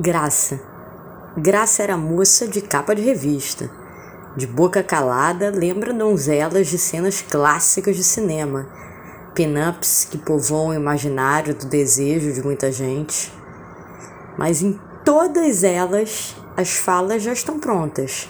[0.00, 0.60] Graça.
[1.36, 3.68] Graça era moça de capa de revista.
[4.36, 8.68] De boca calada, lembra donzelas de cenas clássicas de cinema,
[9.34, 13.32] pin-ups que povoam o imaginário do desejo de muita gente.
[14.38, 18.28] Mas em todas elas, as falas já estão prontas.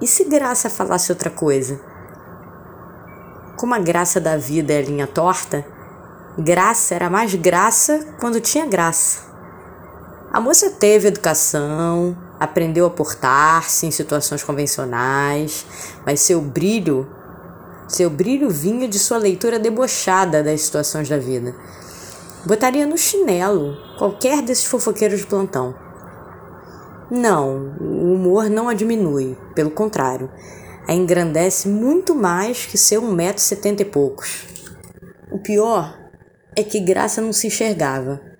[0.00, 1.80] E se Graça falasse outra coisa?
[3.56, 5.64] Como a graça da vida é linha torta,
[6.36, 9.31] graça era mais graça quando tinha graça.
[10.32, 15.66] A moça teve educação, aprendeu a portar-se em situações convencionais,
[16.06, 17.06] mas seu brilho,
[17.86, 21.54] seu brilho vinha de sua leitura debochada das situações da vida.
[22.46, 25.74] Botaria no chinelo qualquer desses fofoqueiros de plantão.
[27.10, 30.30] Não, o humor não a diminui, pelo contrário,
[30.88, 34.46] a engrandece muito mais que seu um metro setenta e poucos.
[35.30, 35.94] O pior
[36.56, 38.31] é que Graça não se enxergava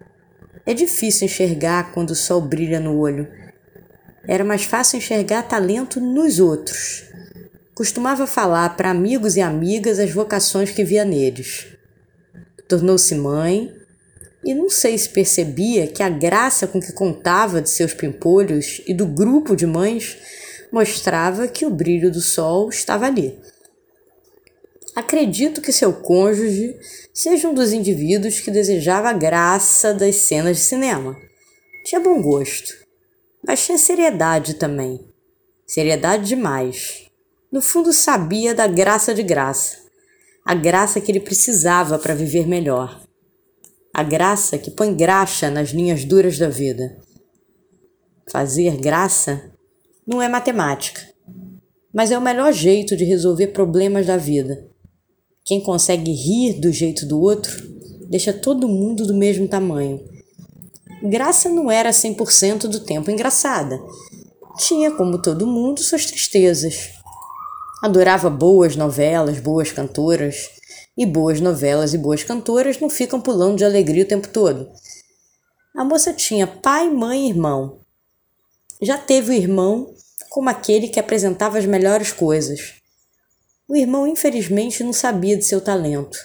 [0.64, 3.26] é difícil enxergar quando o sol brilha no olho.
[4.26, 7.04] Era mais fácil enxergar talento nos outros.
[7.74, 11.66] Costumava falar para amigos e amigas as vocações que via neles.
[12.68, 13.72] Tornou-se mãe
[14.44, 18.94] e não sei se percebia que a graça com que contava de seus pimpolhos e
[18.94, 20.16] do grupo de mães
[20.70, 23.38] mostrava que o brilho do sol estava ali.
[24.94, 26.76] Acredito que seu cônjuge
[27.14, 31.16] seja um dos indivíduos que desejava a graça das cenas de cinema.
[31.84, 32.74] Tinha bom gosto,
[33.46, 35.00] mas tinha seriedade também.
[35.66, 37.06] Seriedade demais.
[37.50, 39.78] No fundo, sabia da graça de graça.
[40.44, 43.02] A graça que ele precisava para viver melhor.
[43.94, 46.98] A graça que põe graxa nas linhas duras da vida.
[48.30, 49.52] Fazer graça
[50.06, 51.02] não é matemática,
[51.92, 54.71] mas é o melhor jeito de resolver problemas da vida.
[55.44, 57.68] Quem consegue rir do jeito do outro
[58.08, 60.00] deixa todo mundo do mesmo tamanho.
[61.02, 63.80] Graça não era 100% do tempo engraçada.
[64.58, 66.90] Tinha, como todo mundo, suas tristezas.
[67.82, 70.50] Adorava boas novelas, boas cantoras.
[70.96, 74.70] E boas novelas e boas cantoras não ficam pulando de alegria o tempo todo.
[75.74, 77.80] A moça tinha pai, mãe e irmão.
[78.80, 79.94] Já teve o irmão
[80.28, 82.81] como aquele que apresentava as melhores coisas.
[83.68, 86.18] O irmão, infelizmente, não sabia de seu talento.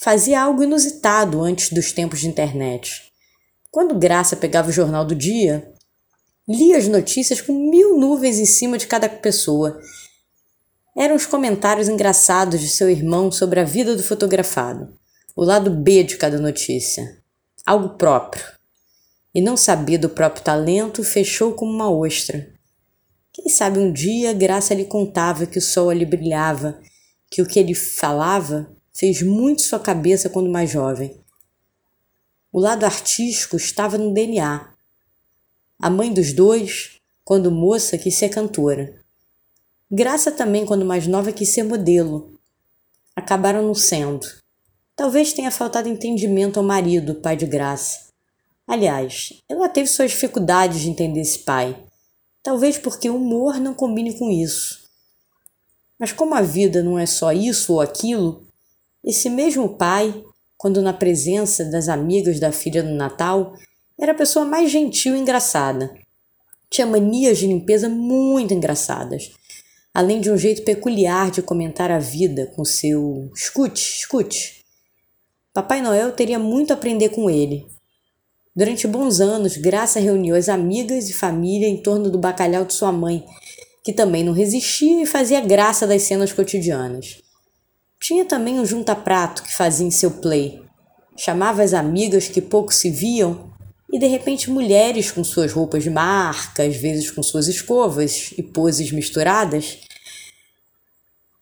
[0.00, 3.12] Fazia algo inusitado antes dos tempos de internet.
[3.70, 5.72] Quando Graça pegava o jornal do dia,
[6.46, 9.80] lia as notícias com mil nuvens em cima de cada pessoa.
[10.96, 14.92] Eram os comentários engraçados de seu irmão sobre a vida do fotografado,
[15.34, 17.22] o lado B de cada notícia,
[17.64, 18.44] algo próprio.
[19.34, 22.51] E não sabia do próprio talento, fechou como uma ostra.
[23.32, 26.78] Quem sabe um dia Graça lhe contava que o sol ali brilhava,
[27.30, 31.18] que o que ele falava fez muito sua cabeça quando mais jovem.
[32.52, 34.74] O lado artístico estava no DNA.
[35.80, 39.00] A mãe dos dois, quando moça, quis ser cantora.
[39.90, 42.38] Graça também, quando mais nova, quis ser modelo.
[43.16, 44.26] Acabaram não sendo.
[44.94, 48.08] Talvez tenha faltado entendimento ao marido, pai de Graça.
[48.66, 51.82] Aliás, ela teve suas dificuldades de entender esse pai.
[52.42, 54.82] Talvez porque o humor não combine com isso.
[55.98, 58.44] Mas como a vida não é só isso ou aquilo,
[59.04, 60.24] esse mesmo pai,
[60.56, 63.54] quando na presença das amigas da filha no Natal,
[63.98, 65.94] era a pessoa mais gentil e engraçada.
[66.68, 69.30] Tinha manias de limpeza muito engraçadas,
[69.94, 74.64] além de um jeito peculiar de comentar a vida com seu escute, escute.
[75.52, 77.66] Papai Noel teria muito a aprender com ele,
[78.54, 82.92] Durante bons anos, Graça reuniu as amigas e família em torno do bacalhau de sua
[82.92, 83.24] mãe,
[83.82, 87.22] que também não resistia e fazia graça das cenas cotidianas.
[87.98, 90.60] Tinha também um junta-prato que fazia em seu play.
[91.16, 93.50] Chamava as amigas que pouco se viam
[93.90, 98.42] e de repente mulheres com suas roupas de marca, às vezes com suas escovas e
[98.42, 99.78] poses misturadas.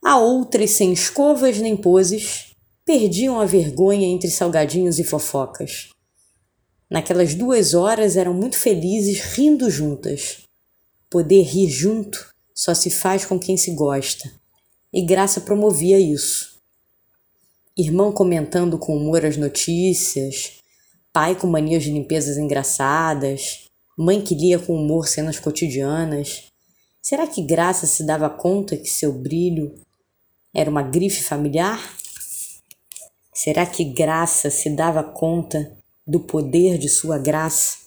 [0.04, 2.54] A outras sem escovas nem poses
[2.84, 5.90] perdiam a vergonha entre salgadinhos e fofocas.
[6.90, 10.38] Naquelas duas horas eram muito felizes rindo juntas.
[11.08, 14.30] Poder rir junto só se faz com quem se gosta,
[14.92, 16.58] e Graça promovia isso.
[17.78, 20.58] Irmão comentando com humor as notícias,
[21.12, 23.66] pai com manias de limpezas engraçadas,
[23.96, 26.46] mãe que lia com humor cenas cotidianas.
[27.00, 29.74] Será que Graça se dava conta que seu brilho
[30.52, 31.96] era uma grife familiar?
[33.32, 37.79] Será que Graça se dava conta do poder de sua graça.